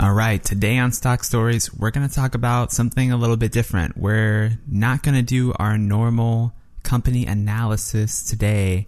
[0.00, 3.50] All right, today on Stock Stories, we're going to talk about something a little bit
[3.50, 3.96] different.
[3.96, 6.52] We're not going to do our normal
[6.84, 8.86] company analysis today,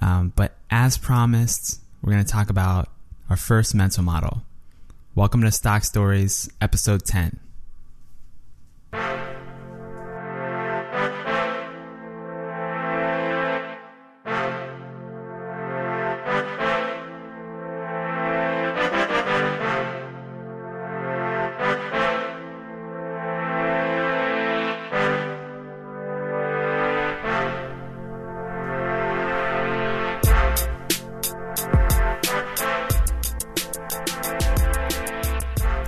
[0.00, 2.88] um, but as promised, we're going to talk about
[3.30, 4.42] our first mental model.
[5.14, 7.38] Welcome to Stock Stories, episode 10.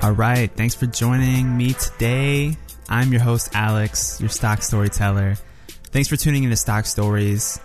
[0.05, 2.59] All right, thanks for joining me today.
[2.91, 5.39] I'm your host, Alex, your stock storyteller.
[5.67, 7.59] Thanks for tuning into Stock Stories.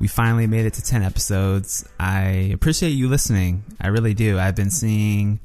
[0.00, 1.86] We finally made it to 10 episodes.
[2.00, 3.62] I appreciate you listening.
[3.78, 4.38] I really do.
[4.38, 5.38] I've been seeing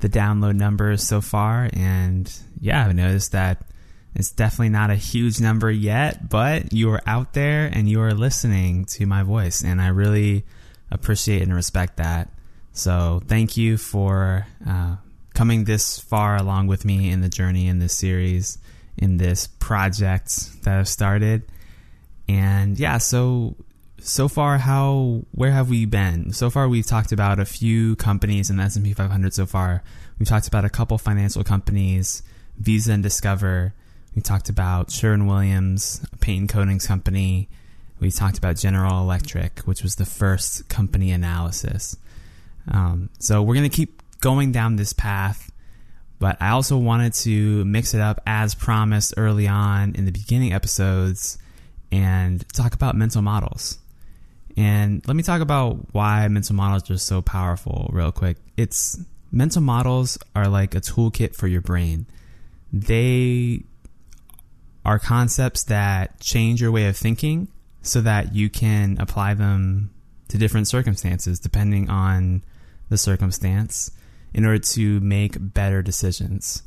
[0.00, 2.30] the download numbers so far, and
[2.60, 3.62] yeah, I've noticed that
[4.14, 8.12] it's definitely not a huge number yet, but you are out there and you are
[8.12, 10.44] listening to my voice, and I really
[10.90, 12.28] appreciate and respect that.
[12.74, 14.96] So, thank you for uh,
[15.36, 18.56] coming this far along with me in the journey in this series,
[18.96, 21.42] in this project that I've started.
[22.26, 23.54] And yeah, so
[24.00, 26.32] so far how where have we been?
[26.32, 29.82] So far we've talked about a few companies in the S&P 500 so far.
[30.18, 32.22] We've talked about a couple financial companies,
[32.56, 33.74] Visa and Discover.
[34.14, 37.50] We talked about Sherwin-Williams, a paint coatings company.
[38.00, 41.98] We talked about General Electric, which was the first company analysis.
[42.68, 45.50] Um, so we're going to keep going down this path,
[46.18, 50.52] but I also wanted to mix it up as promised early on in the beginning
[50.52, 51.38] episodes
[51.92, 53.78] and talk about mental models.
[54.56, 58.38] And let me talk about why mental models are so powerful real quick.
[58.56, 58.98] It's
[59.30, 62.06] mental models are like a toolkit for your brain.
[62.72, 63.64] They
[64.84, 67.48] are concepts that change your way of thinking
[67.82, 69.90] so that you can apply them
[70.28, 72.42] to different circumstances depending on
[72.88, 73.90] the circumstance
[74.36, 76.62] in order to make better decisions.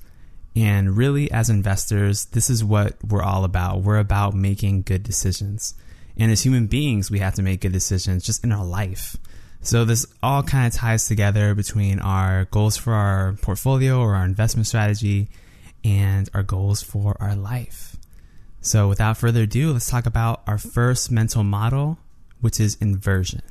[0.56, 3.84] And really, as investors, this is what we're all about.
[3.84, 5.76] We're about making good decisions.
[6.18, 9.16] And as human beings, we have to make good decisions just in our life.
[9.62, 14.26] So this all kind of ties together between our goals for our portfolio or our
[14.26, 15.30] investment strategy
[15.86, 17.98] and our goals for our life.
[18.62, 22.00] So without further ado, let's talk about our first mental model,
[22.42, 23.44] which is inversion.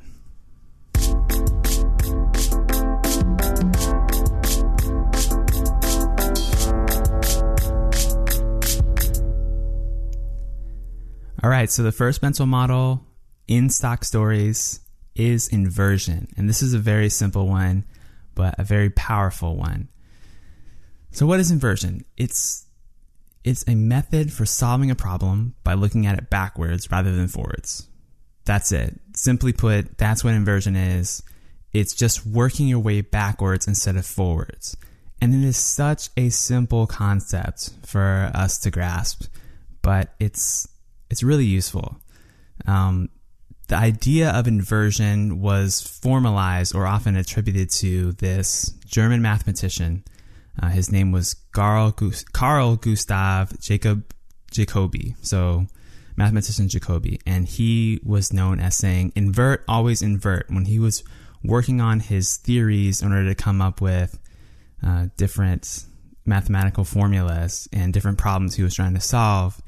[11.41, 13.05] All right, so the first mental model
[13.47, 14.81] in stock stories
[15.15, 16.27] is inversion.
[16.35, 17.85] And this is a very simple one,
[18.35, 19.87] but a very powerful one.
[21.11, 22.03] So what is inversion?
[22.17, 22.65] It's
[23.45, 27.87] it's a method for solving a problem by looking at it backwards rather than forwards.
[28.43, 28.99] That's it.
[29.15, 31.23] Simply put, that's what inversion is.
[31.71, 34.75] It's just working your way backwards instead of forwards.
[35.21, 39.23] And it is such a simple concept for us to grasp,
[39.81, 40.67] but it's
[41.09, 41.99] it's really useful.
[42.67, 43.09] Um,
[43.67, 50.03] the idea of inversion was formalized or often attributed to this German mathematician.
[50.61, 51.95] Uh, his name was Carl,
[52.33, 54.11] Carl Gustav Jacob
[54.51, 55.15] Jacobi.
[55.21, 55.67] So,
[56.19, 57.19] mathematician Jacobi.
[57.25, 60.49] And he was known as saying, invert, always invert.
[60.49, 61.03] When he was
[61.43, 64.19] working on his theories in order to come up with
[64.85, 65.85] uh, different
[66.25, 69.61] mathematical formulas and different problems he was trying to solve,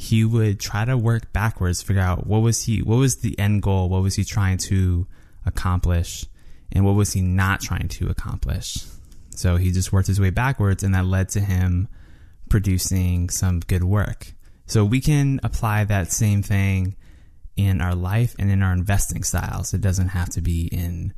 [0.00, 3.60] he would try to work backwards, figure out what was he, what was the end
[3.60, 5.06] goal, what was he trying to
[5.44, 6.24] accomplish,
[6.72, 8.78] and what was he not trying to accomplish.
[9.28, 11.86] So he just worked his way backwards, and that led to him
[12.48, 14.32] producing some good work.
[14.64, 16.96] So we can apply that same thing
[17.54, 19.74] in our life and in our investing styles.
[19.74, 21.12] It doesn't have to be in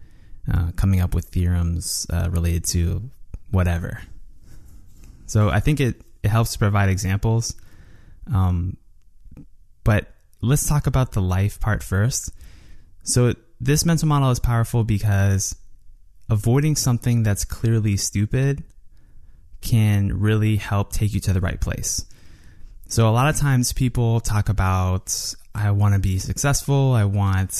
[0.53, 3.11] uh, coming up with theorems uh, related to
[3.53, 4.01] whatever.
[5.27, 7.55] So I think it, it helps to provide examples
[8.33, 8.77] um,
[9.85, 10.09] but
[10.41, 12.33] let's talk about the life part first.
[13.03, 15.57] So this mental model is powerful because
[16.29, 18.65] avoiding something that's clearly stupid
[19.61, 22.05] can really help take you to the right place.
[22.89, 27.51] So a lot of times people talk about I want to be successful, I want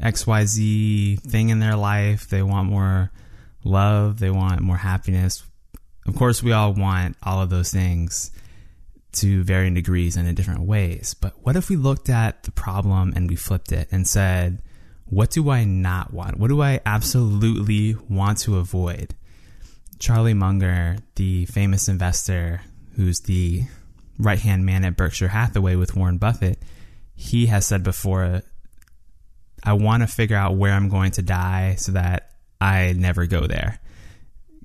[0.00, 3.10] XYZ thing in their life, they want more
[3.64, 5.42] love, they want more happiness.
[6.06, 8.30] Of course, we all want all of those things
[9.16, 11.14] to varying degrees and in different ways.
[11.14, 14.62] But what if we looked at the problem and we flipped it and said,
[15.06, 16.38] what do I not want?
[16.38, 19.14] What do I absolutely want to avoid?
[19.98, 22.62] Charlie Munger, the famous investor
[22.96, 23.62] who's the
[24.18, 26.58] right hand man at Berkshire Hathaway with Warren Buffett,
[27.14, 28.42] he has said before,
[29.62, 33.46] I want to figure out where I'm going to die so that I never go
[33.46, 33.78] there.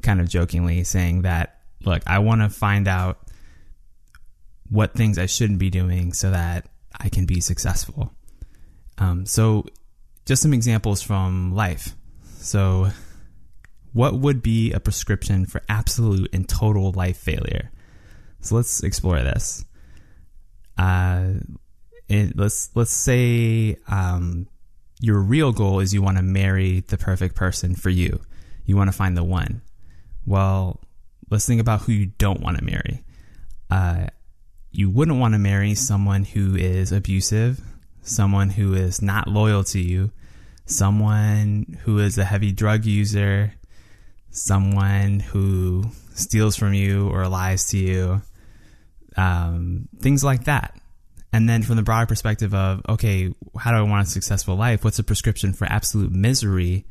[0.01, 3.19] Kind of jokingly saying that, look, I want to find out
[4.71, 6.67] what things I shouldn't be doing so that
[6.99, 8.11] I can be successful.
[8.97, 9.65] Um, so,
[10.25, 11.95] just some examples from life.
[12.37, 12.89] So,
[13.93, 17.71] what would be a prescription for absolute and total life failure?
[18.39, 19.65] So let's explore this.
[20.77, 21.33] Uh,
[22.07, 24.47] it, let's let's say um,
[24.99, 28.21] your real goal is you want to marry the perfect person for you.
[28.65, 29.61] You want to find the one.
[30.25, 30.79] Well,
[31.29, 33.03] let's think about who you don't want to marry.
[33.69, 34.07] Uh,
[34.71, 37.61] you wouldn't want to marry someone who is abusive,
[38.01, 40.11] someone who is not loyal to you,
[40.65, 43.53] someone who is a heavy drug user,
[44.29, 48.21] someone who steals from you or lies to you,
[49.17, 50.77] um, things like that.
[51.33, 54.83] And then from the broader perspective of, okay, how do I want a successful life?
[54.83, 56.85] What's a prescription for absolute misery?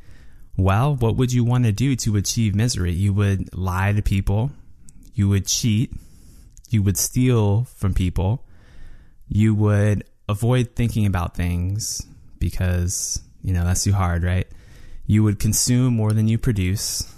[0.57, 2.93] Well, what would you want to do to achieve misery?
[2.93, 4.51] You would lie to people.
[5.15, 5.93] You would cheat.
[6.71, 8.47] You would steal from people.
[9.29, 12.07] You would avoid thinking about things
[12.39, 14.47] because, you know, that's too hard, right?
[15.07, 17.13] You would consume more than you produce.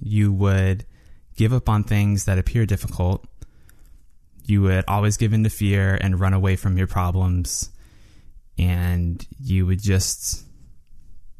[0.00, 0.86] You would
[1.36, 3.26] give up on things that appear difficult
[4.46, 7.70] you would always give in to fear and run away from your problems
[8.58, 10.44] and you would just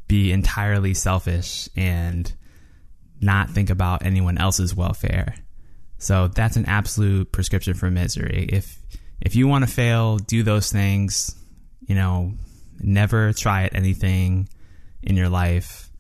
[0.09, 2.33] be entirely selfish and
[3.21, 5.35] not think about anyone else's welfare.
[6.05, 8.47] So that's an absolute prescription for misery.
[8.51, 8.79] If
[9.21, 11.35] if you want to fail, do those things.
[11.87, 12.33] You know,
[12.81, 14.49] never try at anything
[15.03, 15.91] in your life.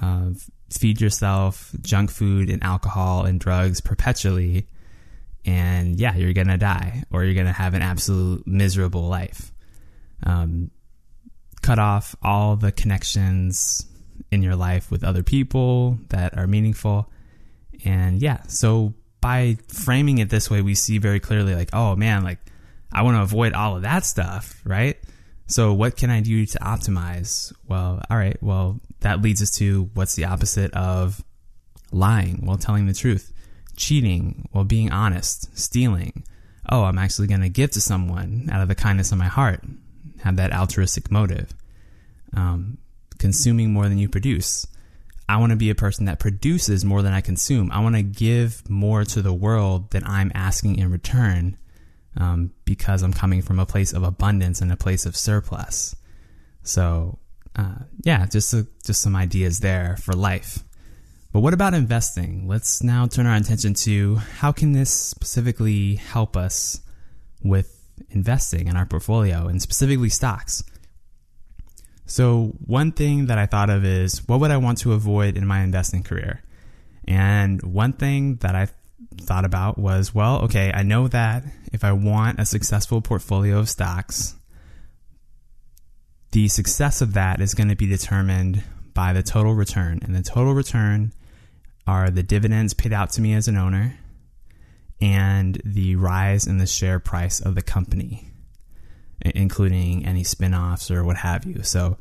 [0.00, 0.30] Uh,
[0.70, 4.66] feed yourself junk food and alcohol and drugs perpetually
[5.46, 9.52] and yeah, you're gonna die or you're gonna have an absolute miserable life.
[10.24, 10.70] Um,
[11.62, 13.86] cut off all the connections
[14.32, 17.10] in your life with other people that are meaningful.
[17.84, 18.94] And yeah, so
[19.26, 22.38] by framing it this way, we see very clearly like, oh man, like
[22.92, 24.96] I want to avoid all of that stuff, right?
[25.48, 27.52] So what can I do to optimize?
[27.66, 31.24] Well, all right, well, that leads us to what's the opposite of
[31.90, 32.46] lying?
[32.46, 33.32] Well, telling the truth
[33.74, 36.22] cheating, well, being honest, stealing.
[36.70, 39.60] Oh, I'm actually going to give to someone out of the kindness of my heart.
[40.22, 41.52] Have that altruistic motive.
[42.32, 42.78] Um,
[43.18, 44.68] consuming more than you produce.
[45.28, 47.72] I want to be a person that produces more than I consume.
[47.72, 51.58] I want to give more to the world than I'm asking in return
[52.16, 55.96] um, because I'm coming from a place of abundance and a place of surplus.
[56.62, 57.18] So,
[57.56, 60.62] uh, yeah, just a, just some ideas there for life.
[61.32, 62.46] But what about investing?
[62.48, 66.80] Let's now turn our attention to how can this specifically help us
[67.42, 67.72] with
[68.10, 70.62] investing in our portfolio and specifically stocks.
[72.06, 75.46] So, one thing that I thought of is what would I want to avoid in
[75.46, 76.42] my investing career?
[77.06, 78.68] And one thing that I
[79.20, 83.68] thought about was well, okay, I know that if I want a successful portfolio of
[83.68, 84.36] stocks,
[86.32, 88.62] the success of that is going to be determined
[88.94, 90.00] by the total return.
[90.02, 91.12] And the total return
[91.86, 93.98] are the dividends paid out to me as an owner
[95.00, 98.30] and the rise in the share price of the company,
[99.20, 101.62] including any spin-offs or what have you.
[101.62, 101.98] So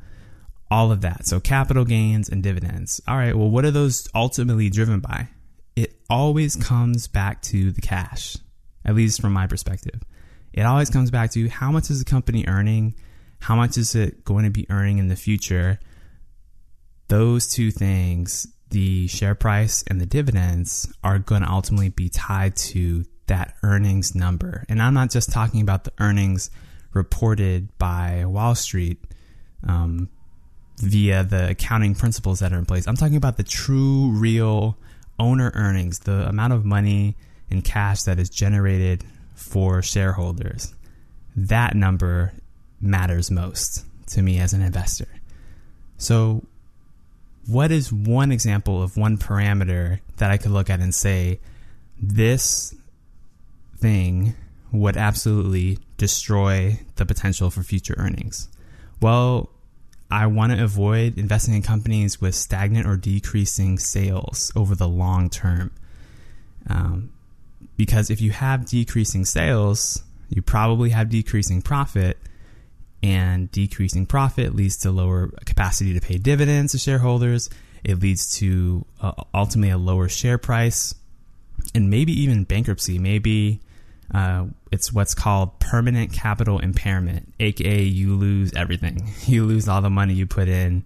[0.69, 1.25] all of that.
[1.25, 3.01] So capital gains and dividends.
[3.07, 5.29] All right, well what are those ultimately driven by?
[5.75, 8.37] It always comes back to the cash,
[8.83, 10.01] at least from my perspective.
[10.53, 12.95] It always comes back to how much is the company earning?
[13.39, 15.79] How much is it going to be earning in the future?
[17.09, 22.55] Those two things the share price and the dividends are going to ultimately be tied
[22.55, 24.65] to that earnings number.
[24.69, 26.49] And I'm not just talking about the earnings
[26.95, 28.97] reported by Wall Street
[29.67, 30.09] um,
[30.77, 32.87] via the accounting principles that are in place.
[32.87, 34.77] I'm talking about the true, real
[35.19, 37.15] owner earnings, the amount of money
[37.51, 39.03] and cash that is generated
[39.35, 40.73] for shareholders.
[41.35, 42.33] That number
[42.81, 45.07] matters most to me as an investor.
[45.97, 46.43] So,
[47.47, 51.39] what is one example of one parameter that I could look at and say,
[52.01, 52.73] this
[53.77, 54.35] thing
[54.75, 58.49] would absolutely destroy the potential for future earnings?
[59.01, 59.49] Well,
[60.09, 65.29] I want to avoid investing in companies with stagnant or decreasing sales over the long
[65.29, 65.71] term.
[66.69, 67.11] Um,
[67.77, 72.17] because if you have decreasing sales, you probably have decreasing profit
[73.03, 77.49] and decreasing profit leads to lower capacity to pay dividends to shareholders.
[77.83, 80.95] It leads to uh, ultimately a lower share price
[81.73, 82.97] and maybe even bankruptcy.
[82.97, 83.59] Maybe
[84.13, 89.09] uh, it's what's called permanent capital impairment, aka you lose everything.
[89.25, 90.83] You lose all the money you put in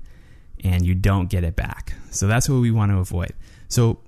[0.64, 1.94] and you don't get it back.
[2.12, 3.34] So that's what we want to avoid.
[3.68, 4.00] So,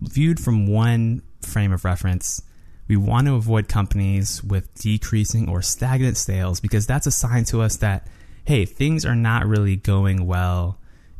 [0.00, 2.42] viewed from one frame of reference,
[2.88, 7.62] we want to avoid companies with decreasing or stagnant sales because that's a sign to
[7.62, 8.06] us that,
[8.44, 10.78] hey, things are not really going well.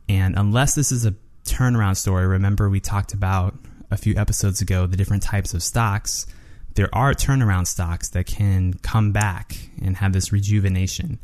[0.08, 3.54] And unless this is a turnaround story, remember we talked about
[3.90, 6.26] a few episodes ago the different types of stocks.
[6.74, 11.20] There are turnaround stocks that can come back and have this rejuvenation.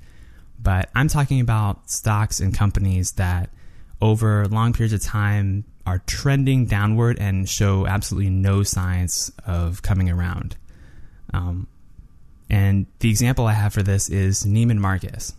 [0.63, 3.51] But I'm talking about stocks and companies that
[4.01, 10.09] over long periods of time are trending downward and show absolutely no signs of coming
[10.11, 10.57] around.
[11.33, 11.67] Um,
[12.49, 15.35] and the example I have for this is Neiman Marcus.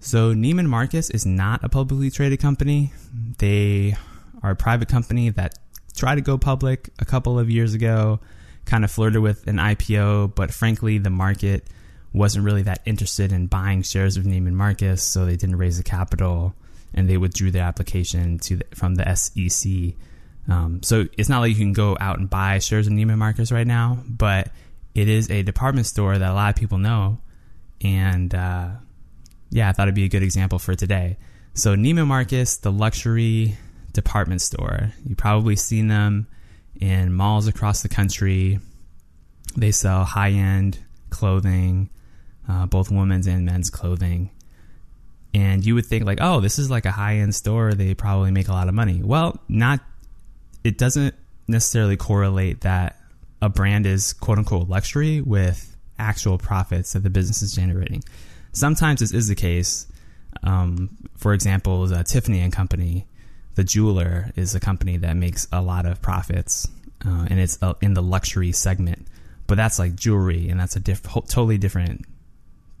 [0.00, 2.92] So, Neiman Marcus is not a publicly traded company.
[3.38, 3.96] They
[4.42, 5.58] are a private company that
[5.96, 8.20] tried to go public a couple of years ago,
[8.66, 11.66] kind of flirted with an IPO, but frankly, the market
[12.12, 15.84] wasn't really that interested in buying shares of Neiman Marcus, so they didn't raise the
[15.84, 16.54] capital
[16.94, 19.94] and they withdrew their application to the, from the SEC.
[20.48, 23.52] Um, so it's not like you can go out and buy shares of Neiman Marcus
[23.52, 24.50] right now, but
[24.94, 27.18] it is a department store that a lot of people know,
[27.82, 28.70] and uh,
[29.50, 31.18] yeah, I thought it'd be a good example for today.
[31.54, 33.56] So Neiman Marcus, the luxury
[33.92, 36.28] department store, you've probably seen them
[36.80, 38.60] in malls across the country.
[39.56, 40.78] They sell high end
[41.10, 41.90] clothing,
[42.48, 44.30] uh, both women's and men's clothing
[45.36, 47.74] and you would think like, oh, this is like a high end store.
[47.74, 49.02] They probably make a lot of money.
[49.04, 49.80] Well, not.
[50.64, 51.14] It doesn't
[51.46, 52.98] necessarily correlate that
[53.42, 58.02] a brand is quote unquote luxury with actual profits that the business is generating.
[58.52, 59.86] Sometimes this is the case.
[60.42, 63.06] Um, for example, the Tiffany and Company,
[63.56, 66.68] the jeweler, is a company that makes a lot of profits,
[67.04, 69.06] uh, and it's uh, in the luxury segment.
[69.46, 72.04] But that's like jewelry, and that's a diff- totally different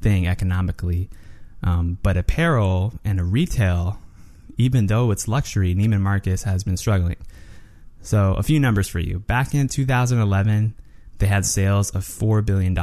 [0.00, 1.10] thing economically
[1.62, 3.98] um, but apparel and a retail,
[4.56, 7.16] even though it's luxury, Neiman Marcus has been struggling.
[8.02, 9.18] So, a few numbers for you.
[9.18, 10.74] Back in 2011,
[11.18, 12.76] they had sales of $4 billion.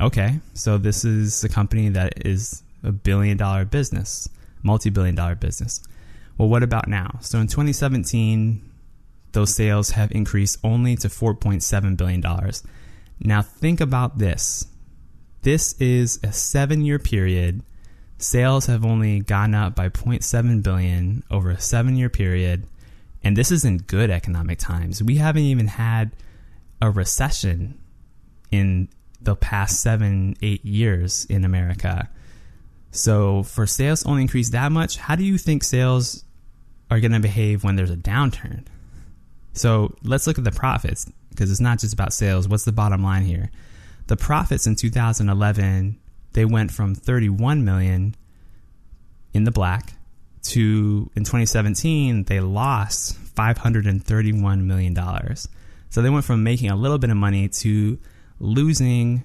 [0.00, 4.28] Okay, so this is a company that is a billion dollar business,
[4.64, 5.80] multi billion dollar business.
[6.38, 7.18] Well, what about now?
[7.20, 8.60] So, in 2017,
[9.32, 12.24] those sales have increased only to $4.7 billion.
[13.20, 14.66] Now, think about this
[15.44, 17.62] this is a seven year period.
[18.16, 22.66] Sales have only gone up by 0.7 billion over a seven year period.
[23.22, 25.02] And this is in good economic times.
[25.02, 26.12] We haven't even had
[26.80, 27.78] a recession
[28.50, 28.88] in
[29.20, 32.08] the past seven, eight years in America.
[32.94, 36.24] So for sales only increase that much, how do you think sales
[36.92, 38.64] are going to behave when there's a downturn?
[39.52, 42.46] So let's look at the profits because it's not just about sales.
[42.46, 43.50] What's the bottom line here?
[44.06, 45.98] The profits in 2011
[46.34, 48.14] they went from 31 million
[49.32, 49.94] in the black
[50.42, 55.48] to in 2017 they lost 531 million dollars.
[55.90, 57.98] So they went from making a little bit of money to
[58.38, 59.24] losing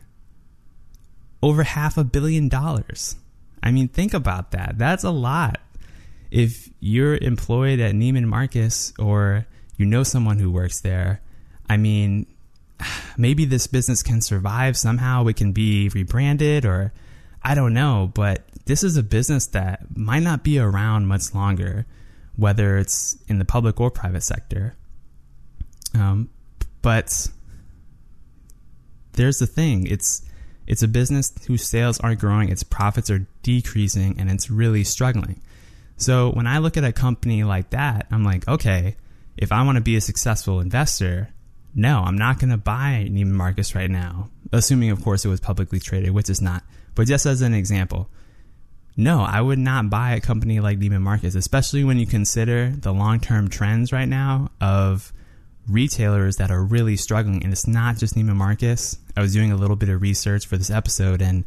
[1.44, 3.16] over half a billion dollars.
[3.62, 4.78] I mean, think about that.
[4.78, 5.60] That's a lot.
[6.32, 9.48] If you're employed at Neiman Marcus or
[9.78, 11.22] you know someone who works there,
[11.70, 12.25] I mean,
[13.18, 15.28] maybe this business can survive somehow.
[15.28, 16.94] It can be rebranded or
[17.42, 21.86] I don't know, but this is a business that might not be around much longer,
[22.36, 24.75] whether it's in the public or private sector.
[25.96, 26.30] Um,
[26.82, 27.30] but
[29.13, 30.22] there's the thing it's
[30.70, 35.42] it's a business whose sales aren't growing, its profits are decreasing, and it's really struggling.
[35.98, 38.96] So when I look at a company like that, I'm like, okay,
[39.36, 41.30] if I want to be a successful investor,
[41.74, 45.40] no, I'm not going to buy Neiman Marcus right now, assuming, of course, it was
[45.40, 46.64] publicly traded, which is not.
[46.94, 48.08] But just as an example,
[48.96, 52.94] no, I would not buy a company like Neiman Marcus, especially when you consider the
[52.94, 55.12] long term trends right now of
[55.70, 57.44] retailers that are really struggling.
[57.44, 58.98] And it's not just Neiman Marcus.
[59.16, 61.46] I was doing a little bit of research for this episode and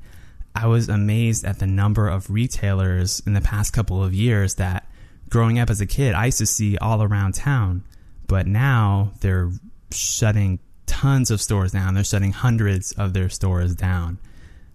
[0.55, 4.87] I was amazed at the number of retailers in the past couple of years that
[5.31, 7.85] growing up as a kid, I used to see all around town.
[8.27, 9.51] But now they're
[9.91, 11.95] shutting tons of stores down.
[11.95, 14.19] They're shutting hundreds of their stores down.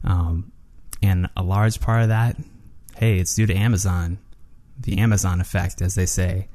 [0.04, 0.51] Um,
[1.01, 2.38] and a large part of that,
[2.96, 4.18] hey, it's due to Amazon,
[4.80, 6.48] the Amazon effect, as they say.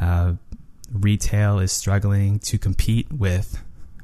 [0.00, 0.34] Uh,
[0.92, 3.62] retail is struggling to compete with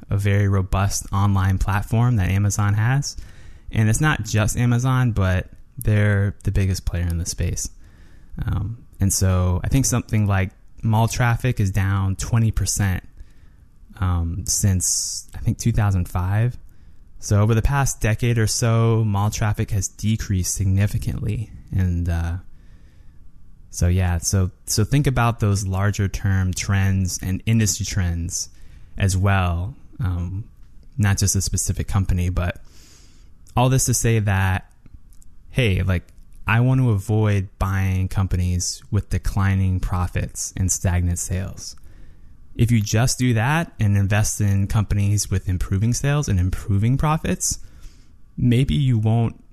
[0.09, 3.17] a very robust online platform that Amazon has.
[3.71, 7.69] And it's not just Amazon, but they're the biggest player in the space.
[8.45, 10.51] Um, And so I think something like
[10.81, 13.01] mall traffic is down 20%
[13.99, 16.57] um, since I think 2005.
[17.19, 21.51] So over the past decade or so, mall traffic has decreased significantly.
[21.71, 22.37] And uh,
[23.69, 28.49] so yeah, so so think about those larger term trends and industry trends
[28.97, 30.49] as well, um,
[30.97, 32.61] not just a specific company, but
[33.55, 34.71] all this to say that
[35.49, 36.03] hey, like
[36.45, 41.75] I want to avoid buying companies with declining profits and stagnant sales.
[42.55, 47.59] If you just do that and invest in companies with improving sales and improving profits,
[48.37, 49.43] maybe you won't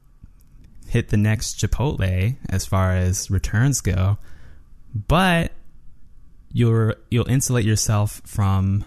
[0.95, 4.17] hit the next Chipotle as far as returns go,
[4.95, 5.51] but
[6.53, 8.85] you'll you'll insulate yourself from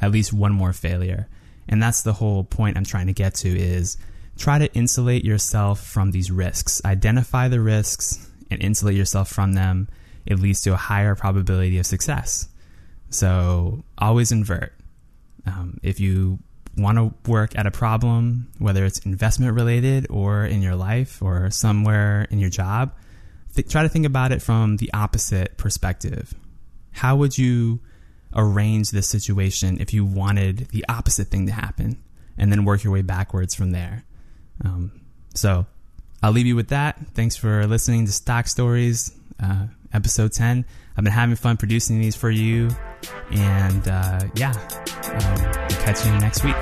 [0.00, 1.28] at least one more failure.
[1.68, 3.96] And that's the whole point I'm trying to get to is
[4.36, 6.82] try to insulate yourself from these risks.
[6.84, 9.88] Identify the risks and insulate yourself from them.
[10.26, 12.48] It leads to a higher probability of success.
[13.10, 14.72] So always invert.
[15.46, 16.40] Um, if you
[16.76, 21.50] want to work at a problem, whether it's investment related or in your life or
[21.50, 22.92] somewhere in your job,
[23.54, 26.34] th- try to think about it from the opposite perspective.
[26.92, 27.80] How would you
[28.34, 32.02] arrange this situation if you wanted the opposite thing to happen?
[32.36, 34.04] And then work your way backwards from there.
[34.64, 35.00] Um,
[35.34, 35.66] so
[36.22, 36.98] I'll leave you with that.
[37.14, 40.64] Thanks for listening to Stock Stories, uh, episode 10.
[40.96, 42.68] I've been having fun producing these for you.
[43.30, 46.56] And uh, yeah, um, we'll catch you next week.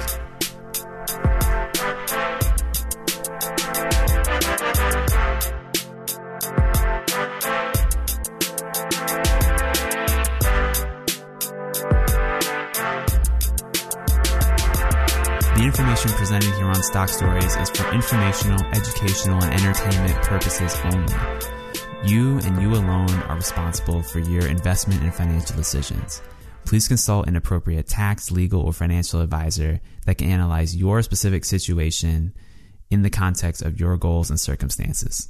[15.54, 21.61] The information presented here on Stock Stories is for informational, educational, and entertainment purposes only.
[22.04, 26.20] You and you alone are responsible for your investment and financial decisions.
[26.64, 32.34] Please consult an appropriate tax, legal, or financial advisor that can analyze your specific situation
[32.90, 35.28] in the context of your goals and circumstances.